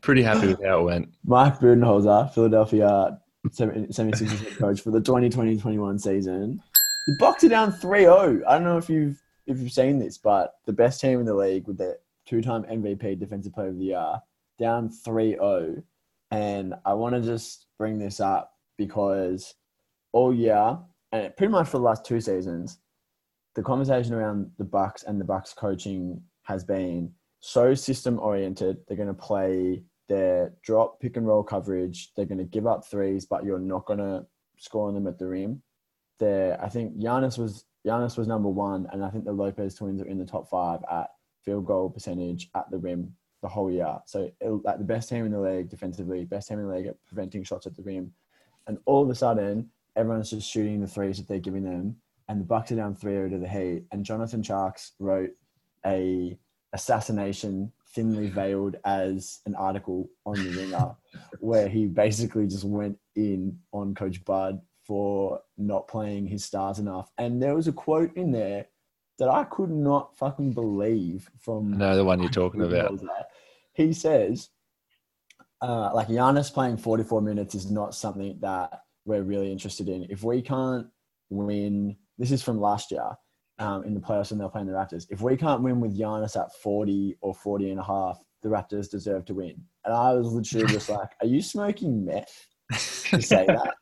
[0.00, 1.08] Pretty happy with how it went.
[1.24, 6.62] Mike Budenholzer, Philadelphia 76ers head coach for the 2020-21 season.
[7.06, 8.42] The Bucks are down 3-0.
[8.46, 11.34] I don't know if you've if you've seen this, but the best team in the
[11.34, 14.14] league with their two-time MVP defensive player of the year
[14.58, 15.82] down 3-0.
[16.30, 19.54] And I want to just bring this up because
[20.12, 20.78] all year
[21.14, 22.78] and pretty much for the last two seasons,
[23.54, 28.78] the conversation around the Bucks and the Bucks coaching has been so system oriented.
[28.86, 32.12] They're going to play their drop pick and roll coverage.
[32.14, 34.26] They're going to give up threes, but you're not going to
[34.58, 35.62] score on them at the rim.
[36.18, 40.00] There, I think Giannis was Giannis was number one, and I think the Lopez twins
[40.00, 41.10] are in the top five at
[41.44, 43.98] field goal percentage at the rim the whole year.
[44.06, 46.96] So, like the best team in the league defensively, best team in the league at
[47.06, 48.12] preventing shots at the rim,
[48.66, 51.96] and all of a sudden, everyone's just shooting the threes that they're giving them,
[52.28, 53.84] and the Bucks are down 3-0 to the Heat.
[53.92, 55.30] And Jonathan Tjarks wrote
[55.84, 56.38] a
[56.72, 60.94] assassination thinly veiled as an article on the ringer
[61.40, 67.12] where he basically just went in on coach bud for not playing his stars enough
[67.16, 68.66] and there was a quote in there
[69.20, 72.98] that i could not fucking believe from No, the one you're talking about.
[73.72, 74.48] he says
[75.62, 80.06] uh, like Giannis playing 44 minutes is not something that we're really interested in.
[80.10, 80.88] If we can't
[81.30, 83.10] win, this is from last year
[83.58, 85.06] um, in the playoffs when they're playing the Raptors.
[85.10, 88.90] If we can't win with Giannis at 40 or 40 and a half, the Raptors
[88.90, 89.56] deserve to win.
[89.84, 93.74] And I was literally just like, are you smoking meth to say that?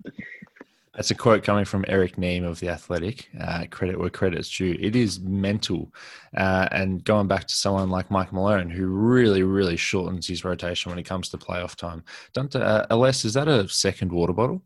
[0.94, 3.30] That's a quote coming from Eric Nehm of The Athletic.
[3.40, 4.76] Uh, credit where credit's due.
[4.78, 5.90] It is mental.
[6.36, 10.90] Uh, and going back to someone like Mike Malone, who really, really shortens his rotation
[10.90, 12.04] when it comes to playoff time.
[12.34, 14.62] Don't, uh, Aless, is that a second water bottle?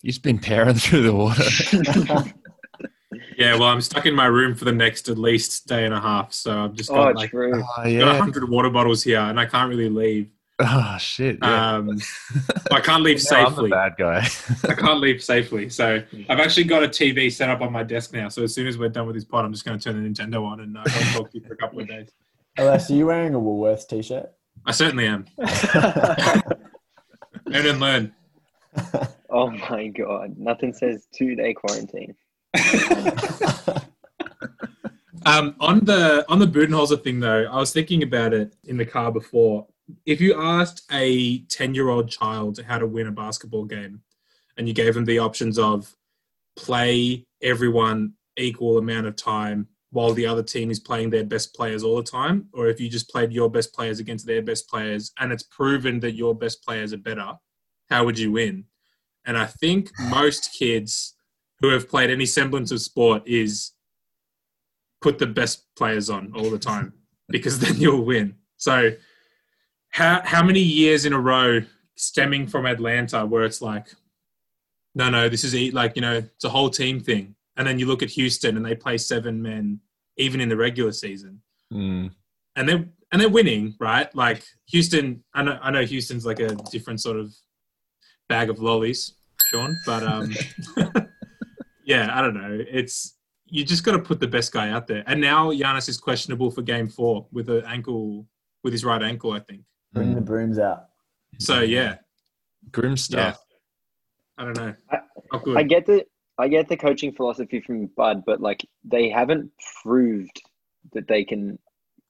[0.00, 1.44] You've been powering through the water.
[3.36, 6.00] Yeah, well, I'm stuck in my room for the next at least day and a
[6.00, 7.52] half, so I've just Oh, got like true.
[7.54, 8.16] oh, got a yeah.
[8.18, 10.28] hundred water bottles here, and I can't really leave.
[10.58, 11.38] Oh shit!
[11.42, 11.74] Yeah.
[11.76, 11.98] Um,
[12.72, 13.70] I can't leave Now I'm the safely.
[13.70, 14.26] bad guy.
[14.68, 15.68] I can't leave safely.
[15.68, 18.28] So I've actually got a TV set up on my desk now.
[18.30, 20.08] So as soon as we're done with this pod, I'm just going to turn the
[20.08, 22.08] Nintendo on and uh, go and talk to you for a couple of days.
[22.56, 24.30] Alex, are you wearing a Woolworths t-shirt?
[24.64, 25.26] I certainly am.
[27.46, 28.12] Learn and learn.
[29.30, 32.14] Oh my god, nothing says two day quarantine.
[35.26, 38.86] Um, on the on the Budenholzer thing though, I was thinking about it in the
[38.86, 39.66] car before.
[40.06, 44.02] If you asked a ten year old child how to win a basketball game,
[44.56, 45.92] and you gave them the options of
[46.54, 51.82] play everyone equal amount of time while the other team is playing their best players
[51.82, 55.10] all the time, or if you just played your best players against their best players
[55.18, 57.32] and it's proven that your best players are better,
[57.90, 58.64] how would you win?
[59.24, 61.15] And I think most kids
[61.60, 63.72] who have played any semblance of sport is
[65.00, 66.92] put the best players on all the time
[67.28, 68.34] because then you'll win.
[68.56, 68.92] So
[69.90, 71.60] how how many years in a row
[71.96, 73.86] stemming from Atlanta where it's like
[74.94, 77.86] no no this is like you know it's a whole team thing and then you
[77.86, 79.80] look at Houston and they play seven men
[80.18, 81.40] even in the regular season
[81.72, 82.12] Mm.
[82.54, 84.12] and they're and they're winning, right?
[84.14, 87.34] Like Houston, I know I know Houston's like a different sort of
[88.28, 89.14] bag of lollies,
[89.46, 90.32] Sean, but um,
[91.86, 92.64] yeah, I don't know.
[92.68, 95.04] It's you just got to put the best guy out there.
[95.06, 98.26] And now Giannis is questionable for Game Four with an ankle,
[98.62, 99.62] with his right ankle, I think.
[99.92, 100.86] Bring the brooms out.
[101.38, 101.96] So yeah,
[102.72, 102.96] Grim yeah.
[102.96, 103.44] stuff.
[104.36, 104.74] I don't know.
[104.90, 105.00] I-
[105.42, 105.56] good.
[105.56, 106.04] I get the
[106.38, 109.50] I get the coaching philosophy from Bud, but like they haven't
[109.82, 110.42] proved
[110.92, 111.58] that they can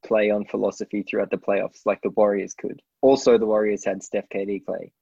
[0.04, 2.80] play on philosophy throughout the playoffs like the Warriors could.
[3.02, 4.92] Also, the Warriors had Steph, KD, Clay,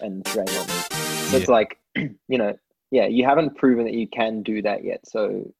[0.00, 1.30] and Draymond.
[1.30, 2.54] So it's like, you know,
[2.90, 5.06] yeah, you haven't proven that you can do that yet.
[5.06, 5.52] So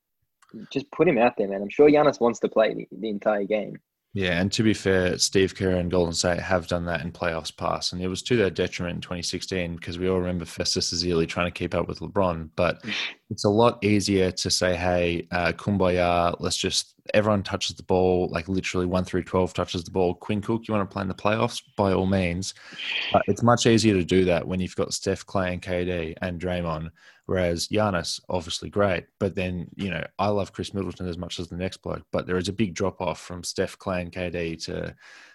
[0.73, 1.63] just put him out there, man.
[1.63, 3.77] I'm sure Giannis wants to play the, the entire game.
[4.13, 7.57] Yeah, and to be fair, Steve Kerr and Golden State have done that in playoffs
[7.57, 11.29] past, and it was to their detriment in 2016 because we all remember Festus Ezeli
[11.29, 12.51] trying to keep up with LeBron.
[12.57, 12.83] But
[13.31, 18.29] it's a lot easier to say, "Hey, uh, kumbaya, let's just everyone touches the ball,
[18.31, 20.15] like literally one through 12 touches the ball.
[20.15, 21.63] Quinn Cook, you want to play in the playoffs?
[21.77, 22.55] By all means."
[23.13, 26.41] But it's much easier to do that when you've got Steph, Clay, and KD and
[26.41, 26.91] Draymond.
[27.27, 31.49] Whereas Giannis, obviously great, but then you know I love Khris Middleton as much as
[31.49, 34.65] the next bloke, but there is a big drop off from Steph, Clay, and KD
[34.65, 34.95] to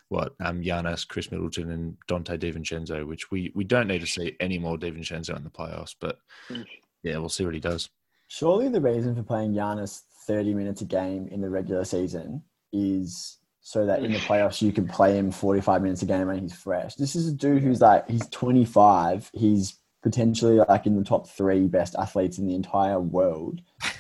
[0.10, 4.36] what um, Giannis, Khris Middleton, and Donte DiVincenzo, which we we don't need to see
[4.42, 5.96] any more DiVincenzo in the playoffs.
[6.00, 6.66] But Mm.
[7.04, 7.90] yeah, we'll see what he does.
[8.28, 13.38] Surely the reason for playing Giannis 30 minutes a game in the regular season is
[13.62, 16.54] so that in the playoffs you can play him 45 minutes a game and he's
[16.54, 16.96] fresh.
[16.96, 19.32] This is a dude who's like, he's 25.
[19.34, 23.62] He's potentially like in the top three best athletes in the entire world.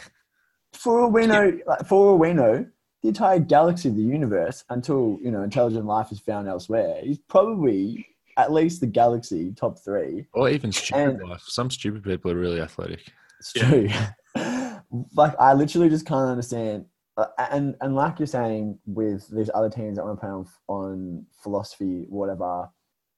[0.73, 2.63] For all we know, like, for all we know,
[3.01, 7.17] the entire galaxy of the universe, until you know intelligent life is found elsewhere, he's
[7.17, 8.05] probably
[8.37, 10.27] at least the galaxy top three.
[10.33, 11.41] Or even stupid And- life.
[11.47, 13.01] Some stupid people are really athletic.
[13.39, 13.89] It's true.
[15.15, 16.85] like I literally just can't understand.
[17.17, 20.47] Uh, and and like you're saying with these other teams that want to play on
[20.67, 22.69] on philosophy, whatever.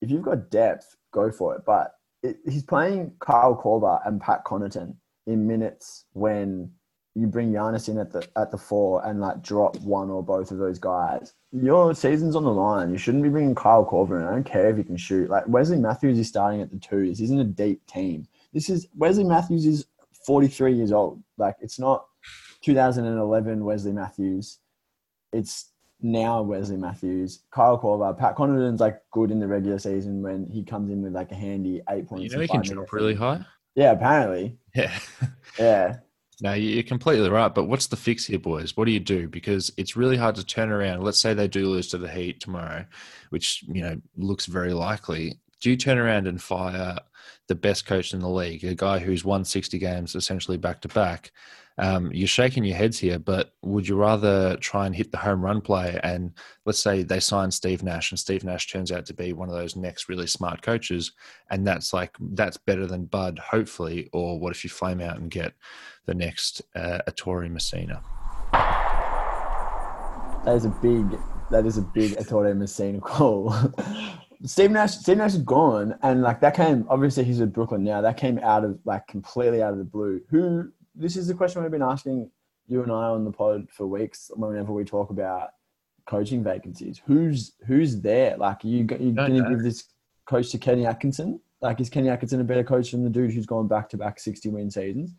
[0.01, 1.63] If you've got depth, go for it.
[1.65, 6.71] But it, he's playing Kyle Korver and Pat Connaughton in minutes when
[7.15, 10.51] you bring Giannis in at the at the four and like drop one or both
[10.51, 11.33] of those guys.
[11.51, 12.91] Your season's on the line.
[12.91, 14.27] You shouldn't be bringing Kyle Korver in.
[14.27, 15.29] I don't care if he can shoot.
[15.29, 17.07] Like Wesley Matthews is starting at the two.
[17.07, 18.27] This isn't a deep team.
[18.53, 19.85] This is Wesley Matthews is
[20.27, 21.23] 43 years old.
[21.37, 22.05] Like it's not
[22.61, 24.59] 2011 Wesley Matthews.
[25.33, 30.45] It's now Wesley Matthews, Kyle Korver, Pat Connaughton's like good in the regular season when
[30.45, 32.25] he comes in with like a handy eight points.
[32.25, 33.43] You know he can really high.
[33.75, 34.59] Yeah, apparently.
[34.75, 34.97] Yeah.
[35.57, 35.97] Yeah.
[36.39, 37.47] No, you're completely right.
[37.47, 38.77] But what's the fix here, boys?
[38.77, 39.27] What do you do?
[39.27, 41.01] Because it's really hard to turn around.
[41.01, 42.85] Let's say they do lose to the Heat tomorrow,
[43.31, 45.39] which you know looks very likely.
[45.61, 46.99] Do you turn around and fire
[47.47, 50.87] the best coach in the league, a guy who's won 60 games essentially back to
[50.89, 51.31] back?
[51.79, 55.43] Um, you're shaking your heads here, but would you rather try and hit the home
[55.43, 55.99] run play?
[56.01, 56.33] And
[56.65, 59.55] let's say they sign Steve Nash, and Steve Nash turns out to be one of
[59.55, 61.11] those next really smart coaches,
[61.51, 64.09] and that's like that's better than Bud, hopefully.
[64.11, 65.53] Or what if you flame out and get
[66.05, 68.01] the next uh, Ettore Messina?
[70.45, 71.19] That is a big
[71.51, 73.53] that is a big Ettore Messina call.
[74.43, 78.01] Steve Nash Steve Nash is gone and like that came obviously he's with Brooklyn now.
[78.01, 80.21] That came out of like completely out of the blue.
[80.29, 82.29] Who this is the question we've been asking
[82.67, 85.49] you and I on the pod for weeks whenever we talk about
[86.05, 87.01] coaching vacancies.
[87.05, 88.37] Who's who's there?
[88.37, 89.85] Like you you Don't gonna give this
[90.25, 91.39] coach to Kenny Atkinson?
[91.61, 94.19] Like is Kenny Atkinson a better coach than the dude who's gone back to back
[94.19, 95.15] sixty win seasons?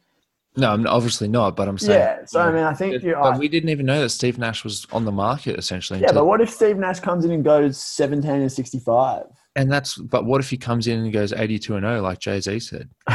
[0.59, 1.55] No, I'm obviously not.
[1.57, 2.25] But I'm saying, Yeah.
[2.27, 4.87] So I mean I think you're but we didn't even know that Steve Nash was
[4.93, 6.01] on the market essentially.
[6.01, 9.25] Yeah, until- but what if Steve Nash comes in and goes 17 and 65?
[9.57, 12.41] And that's but what if he comes in and goes 82 and 0 like Jay
[12.41, 12.91] Z said?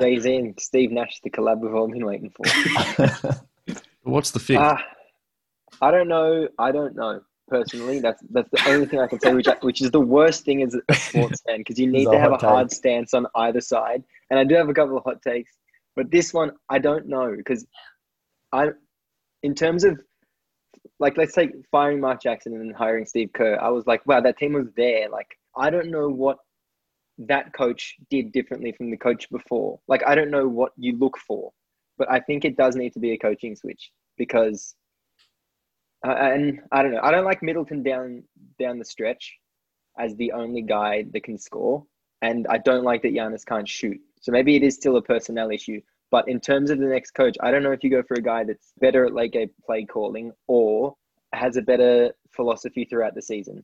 [0.00, 2.44] Jay Z and Steve Nash, the collab we've all been waiting for.
[4.02, 4.60] What's the fix?
[4.62, 4.80] Ah,
[5.82, 6.48] I don't know.
[6.58, 8.00] I don't know personally.
[8.00, 10.76] That's that's the only thing I can say, which which is the worst thing as
[10.88, 14.02] a sports fan because you need to have a hard stance on either side.
[14.30, 15.52] And I do have a couple of hot takes,
[15.96, 17.66] but this one I don't know because
[18.52, 18.68] I,
[19.42, 19.98] in terms of
[21.00, 24.38] like let's say firing Mark Jackson and hiring Steve Kerr, I was like, wow, that
[24.38, 25.08] team was there.
[25.08, 26.38] Like I don't know what
[27.18, 29.80] that coach did differently from the coach before.
[29.88, 31.52] Like I don't know what you look for,
[31.96, 34.74] but I think it does need to be a coaching switch because
[36.06, 37.00] uh, and I don't know.
[37.02, 38.22] I don't like Middleton down
[38.58, 39.36] down the stretch
[39.98, 41.84] as the only guy that can score,
[42.22, 43.98] and I don't like that Giannis can't shoot.
[44.20, 45.80] So maybe it is still a personnel issue.
[46.10, 48.22] But in terms of the next coach, I don't know if you go for a
[48.22, 50.94] guy that's better at late game play calling or
[51.34, 53.62] has a better philosophy throughout the season,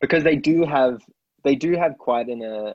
[0.00, 1.00] because they do have
[1.44, 2.72] they do have quite an uh,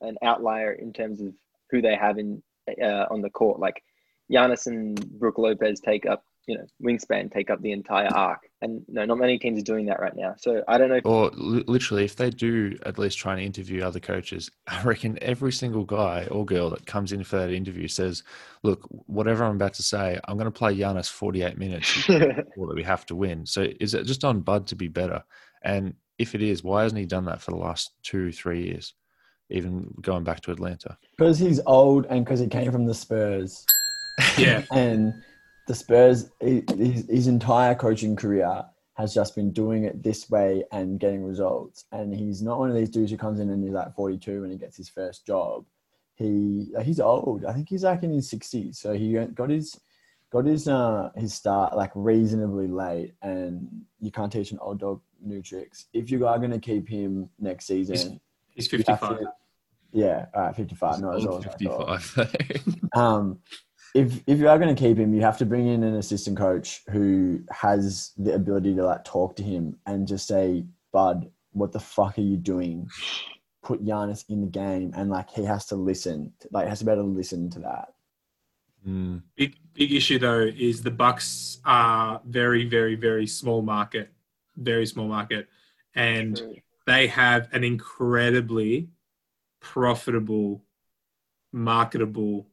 [0.00, 1.32] an outlier in terms of
[1.70, 2.42] who they have in
[2.82, 3.60] uh, on the court.
[3.60, 3.80] Like
[4.32, 8.82] Giannis and Brook Lopez take up, you know, wingspan take up the entire arc, and
[8.88, 10.34] no, not many teams are doing that right now.
[10.38, 10.96] So I don't know.
[10.96, 14.82] If, Or li- literally, if they do at least try and interview other coaches, I
[14.82, 18.22] reckon every single guy or girl that comes in for that interview says,
[18.62, 22.76] "Look, whatever I'm about to say, I'm going to play Giannis 48 minutes or that
[22.76, 25.22] we have to win." So is it just on Bud to be better?
[25.62, 28.94] And if it is, why hasn't he done that for the last two, three years?
[29.50, 30.96] Even going back to Atlanta.
[31.16, 33.64] Because he's old and because he came from the Spurs.
[34.38, 35.12] yeah, And
[35.66, 40.98] the Spurs, his, his entire coaching career has just been doing it this way and
[40.98, 41.84] getting results.
[41.92, 44.50] And he's not one of these dudes who comes in and he's like 42 when
[44.50, 45.64] he gets his first job.
[46.14, 47.44] He he's old.
[47.44, 48.76] I think he's like in his 60s.
[48.76, 49.78] So he got his
[50.32, 53.12] got his uh his start like reasonably late.
[53.20, 53.68] And
[54.00, 55.86] you can't teach an old dog new tricks.
[55.92, 58.18] If you are going to keep him next season,
[58.54, 59.18] he's have 55.
[59.18, 59.32] to-
[59.92, 61.00] yeah, all right, 55.
[61.00, 62.02] No, as Old old as I thought.
[62.02, 62.76] 55.
[62.94, 63.38] Um,
[63.96, 66.36] if if you are going to keep him, you have to bring in an assistant
[66.36, 71.72] coach who has the ability to like talk to him and just say, "Bud, what
[71.72, 72.88] the fuck are you doing?"
[73.62, 76.92] Put Giannis in the game, and like he has to listen, like has to be
[76.92, 77.94] able to listen to that.
[78.86, 79.22] Mm.
[79.34, 84.10] Big big issue though is the Bucks are very very very small market,
[84.56, 85.48] very small market,
[85.94, 86.40] and
[86.86, 88.90] they have an incredibly
[89.60, 90.62] profitable,
[91.50, 92.46] marketable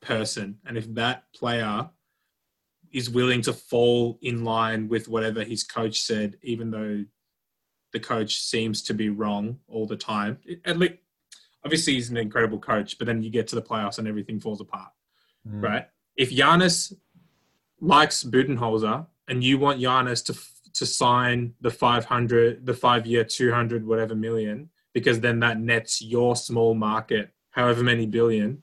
[0.00, 0.58] person.
[0.66, 1.88] And if that player
[2.92, 7.04] is willing to fall in line with whatever his coach said, even though
[7.92, 10.94] the coach seems to be wrong all the time, at least
[11.64, 14.60] obviously he's an incredible coach, but then you get to the playoffs and everything falls
[14.60, 14.92] apart,
[15.46, 15.62] Mm.
[15.62, 15.88] right?
[16.16, 16.92] If Giannis
[17.80, 20.34] likes Budenholzer and you want Giannis to
[20.74, 26.36] to sign the 500 the 5 year 200 whatever million because then that nets your
[26.36, 28.62] small market however many billion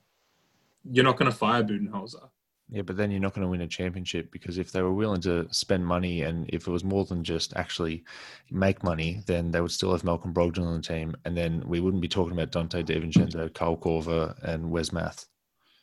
[0.92, 2.30] you're not going to fire Budenholzer
[2.70, 5.22] Yeah, but then you're not going to win a championship because if they were willing
[5.22, 8.04] to spend money and if it was more than just actually
[8.52, 11.80] make money, then they would still have Malcolm Brogdon on the team, and then we
[11.80, 15.26] wouldn't be talking about Donte DiVincenzo, Kyle Korver, and Wes Math.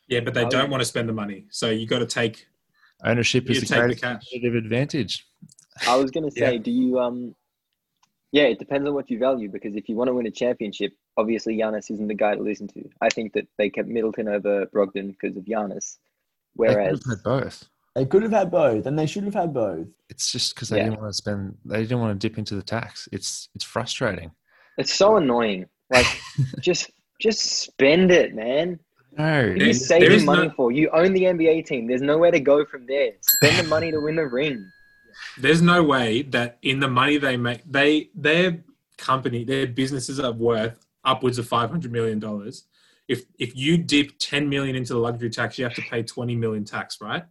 [0.07, 0.49] yeah but they Oh.
[0.49, 2.47] don't want to spend the money so you got to take
[3.03, 5.25] Ownership You is the greatest competitive advantage.
[5.87, 6.57] I was gonna say, Yeah.
[6.59, 7.33] do you um?
[8.31, 10.93] Yeah, it depends on what you value because if you want to win a championship,
[11.17, 12.89] obviously Giannis isn't the guy to listen to.
[13.01, 15.97] I think that they kept Middleton over Brogdon because of Giannis,
[16.55, 17.69] Whereas They could have had both.
[17.95, 19.85] They could have had both, and they should have had both.
[20.09, 20.85] It's just because they Yeah.
[20.85, 21.57] didn't want to spend.
[21.65, 23.09] They didn't want to dip into the tax.
[23.11, 24.31] It's it's frustrating.
[24.77, 25.65] it's so annoying.
[25.89, 26.05] Like,
[26.61, 26.89] just
[27.19, 28.79] just spend it, man.
[29.17, 30.71] No, What are you There- there saving money no- for?
[30.71, 31.85] You own the NBA team.
[31.87, 33.11] There's nowhere to go from there.
[33.19, 34.65] Spend the money to win the ring.
[35.37, 38.63] There's no way that in the money they make they their
[38.97, 42.65] company their businesses are worth upwards of 500 million dollars.
[43.07, 46.35] If if you dip 10 million into the luxury tax you have to pay 20
[46.35, 47.23] million tax right?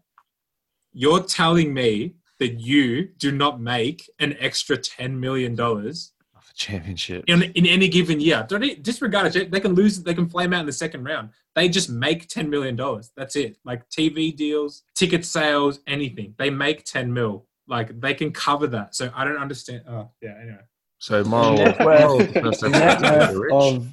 [0.92, 6.12] You're telling me that you do not make an extra 10 million dollars
[6.60, 7.24] championship.
[7.26, 8.44] in, in any given year.
[8.48, 9.50] Don't disregard it.
[9.50, 11.30] They can lose they can flame out in the second round.
[11.54, 13.10] They just make 10 million dollars.
[13.16, 13.56] That's it.
[13.64, 16.34] Like tv deals ticket sales anything.
[16.38, 20.35] They make 10 mil like they can cover that so i don't understand oh yeah
[20.42, 20.64] anyway
[20.98, 21.54] So moral.
[21.54, 23.52] Net moral worth, of the first the net episode is worth the rich.
[23.54, 23.87] of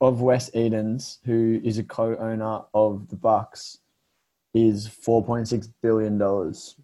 [0.00, 3.78] of Wes Edens, who is a co-owner of the Bucks,
[4.54, 6.76] is four point six billion dollars.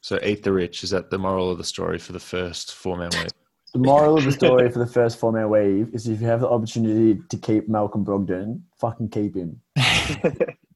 [0.00, 0.82] So eat the rich.
[0.82, 3.30] Is that the moral of the story for the first four man weave?
[3.74, 6.40] The moral of the story for the first four man weave is if you have
[6.40, 9.60] the opportunity to keep Malcolm Brogdon, fucking keep him.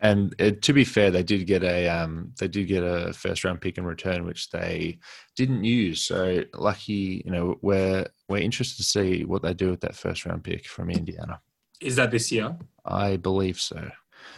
[0.00, 3.44] And uh, to be fair, they did get a um, they did get a first
[3.44, 4.98] round pick in return, which they
[5.36, 6.02] didn't use.
[6.02, 10.24] So lucky, you know, we're we're interested to see what they do with that first
[10.24, 11.40] round pick from Indiana.
[11.80, 12.56] Is that this year?
[12.84, 13.90] I believe so.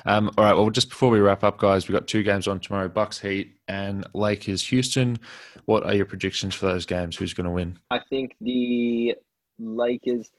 [0.06, 0.54] Um, all right.
[0.54, 3.56] Well, just before we wrap up, guys, we've got two games on tomorrow: Bucks Heat
[3.68, 5.18] and Lakers Houston.
[5.66, 7.16] What are your predictions for those games?
[7.16, 7.78] Who's going to win?
[7.90, 9.14] I think the
[9.58, 10.30] Lakers.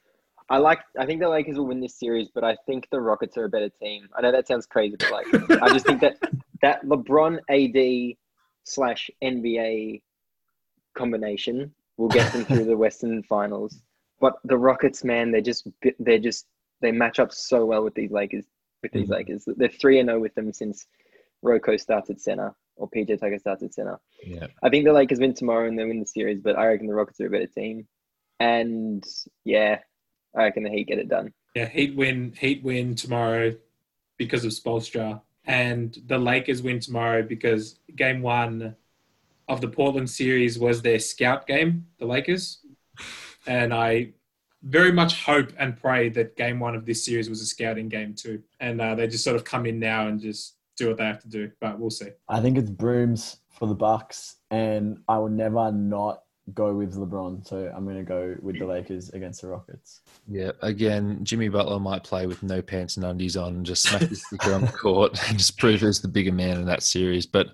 [0.52, 0.80] I like.
[1.00, 3.50] I think the Lakers will win this series, but I think the Rockets are a
[3.50, 4.08] better team.
[4.16, 6.18] I know that sounds crazy, but like, I just think that
[6.62, 8.18] that LeBron AD
[8.64, 10.02] slash NBA
[10.94, 13.82] combination will get them through the Western Finals.
[14.20, 15.68] But the Rockets, man, they're just
[16.00, 16.46] they're just
[16.82, 18.46] they match up so well with these Lakers.
[18.84, 19.12] With these Mhm.
[19.12, 20.88] Lakers, they're three and zero with them since
[21.44, 24.00] Rocco starts at center or PJ Tucker starts at center.
[24.26, 24.48] Yeah.
[24.64, 26.96] I think the Lakers win tomorrow and they win the series, but I reckon the
[26.96, 27.88] Rockets are a better team.
[28.40, 29.04] And
[29.46, 29.80] yeah,
[30.36, 31.34] I reckon the Heat get it done.
[31.56, 32.34] Yeah, Heat win.
[32.40, 33.56] Heat win tomorrow
[34.18, 38.76] because of Spoelstra, and the Lakers win tomorrow because Game One
[39.48, 41.88] of the Portland series was their scout game.
[42.00, 42.60] The Lakers,
[43.46, 44.14] and I
[44.64, 48.14] very much hope and pray that Game One of this series was a scouting game
[48.14, 51.06] too, and uh, they just sort of come in now and just do what they
[51.06, 51.52] have to do.
[51.60, 52.10] But we'll see.
[52.30, 56.24] I think it's brooms for the Bucks, and I will never not
[56.54, 57.48] go with LeBron.
[57.48, 60.02] So I'm going to go with the Lakers against the Rockets.
[60.28, 64.02] Yeah, again, Jimmy Butler might play with no pants and undies on and just smack
[64.02, 67.26] his sticker on the court and just prove he's the bigger man in that series.
[67.26, 67.48] But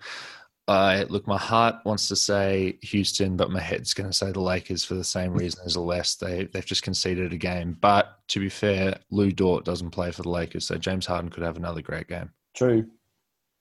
[0.68, 4.41] I look, my heart wants to say Houston, but my head's going to say the
[4.41, 6.20] Lakers for the same reason as the West.
[6.20, 7.78] They they've just conceded a game.
[7.80, 11.43] But to be fair, Lu Dort doesn't play for the Lakers, so James Harden could
[11.43, 12.32] have another great game.
[12.54, 12.86] True.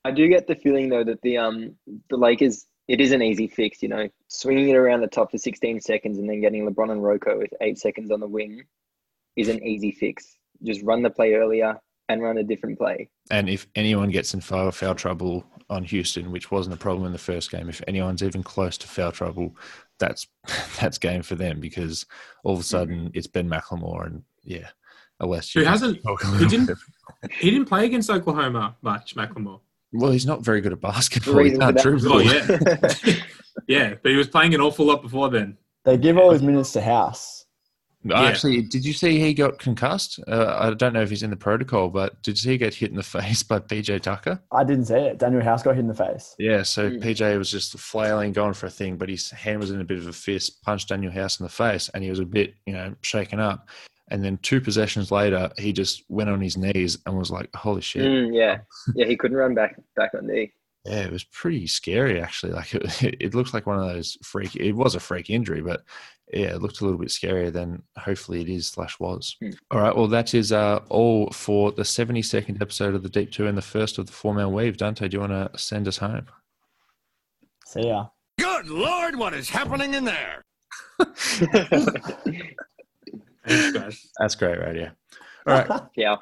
[0.04, 1.76] I do get the feeling though that the um
[2.10, 5.38] the Lakers it is an easy fix, you know, swinging it around the top for
[5.38, 8.62] 16 seconds and then getting LeBron and Rocco with eight seconds on the wing
[9.36, 10.38] is an easy fix.
[10.62, 11.78] Just run the play earlier
[12.08, 13.08] and run a different play.
[13.30, 17.12] And if anyone gets in foul, foul trouble on Houston, which wasn't a problem in
[17.12, 19.56] the first game, if anyone's even close to foul trouble,
[19.98, 20.26] that's
[20.80, 22.06] that's game for them because
[22.44, 24.68] all of a sudden it's Ben McLemore and yeah,
[25.18, 26.02] unless Who you hasn't?
[26.02, 26.78] talk a Who little didn't?
[27.32, 29.60] He didn't play against Oklahoma much, McLemore.
[29.98, 31.38] Well, he's not very good at basketball.
[31.44, 32.12] He can't for dribble.
[32.12, 33.16] Oh yeah,
[33.68, 35.56] yeah, but he was playing an awful lot before then.
[35.84, 37.44] They give all his minutes to House.
[38.04, 38.20] Yeah.
[38.22, 40.20] Actually, did you see he got concussed?
[40.28, 42.96] Uh, I don't know if he's in the protocol, but did he get hit in
[42.96, 44.40] the face by PJ Tucker?
[44.52, 45.18] I didn't see it.
[45.18, 46.36] Danuel House got hit in the face.
[46.38, 47.02] Yeah, so Mm.
[47.02, 49.98] PJ was just flailing, going for a thing, but his hand was in a bit
[49.98, 52.74] of a fist, punched Danuel House in the face, and he was a bit, you
[52.74, 53.68] know, shaken up.
[54.08, 57.80] And then two possessions later, he just went on his knees and was like, "Holy
[57.80, 58.58] shit!" Mm, yeah.
[58.94, 60.52] Yeah, he couldn't run back back on D.
[60.84, 62.52] Yeah, it was pretty scary actually.
[62.52, 64.54] Like it, it looked like one of those freak.
[64.54, 65.82] It was a freak injury, but
[66.32, 69.36] yeah, it looked a little bit scarier than hopefully it is slash was.
[69.40, 69.50] Hmm.
[69.72, 73.32] All right, well that is uh, all for the seventy second episode of the Deep
[73.32, 74.76] Two and the first of the four man weave.
[74.76, 76.26] Dante, do you want to send us home?
[77.64, 78.06] See ya.
[78.38, 80.44] Good Lord, what is happening in there?
[83.46, 84.06] Thanks, guys.
[84.18, 84.90] That's great radio.
[85.46, 85.80] All right.
[85.96, 86.16] Yeah.